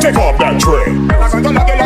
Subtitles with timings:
[0.00, 1.79] Take off that tray.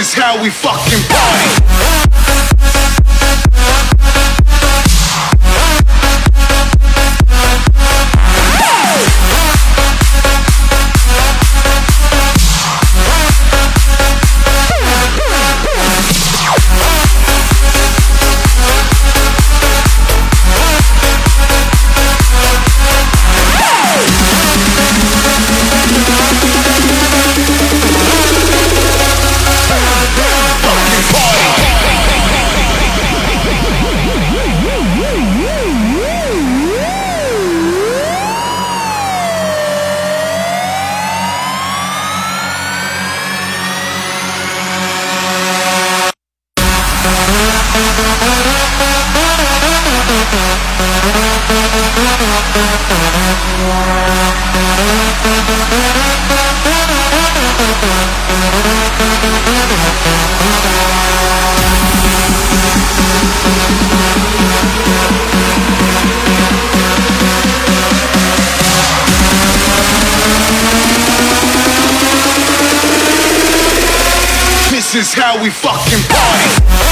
[0.00, 1.79] is how we fucking party.
[74.70, 76.89] This is how we fucking party.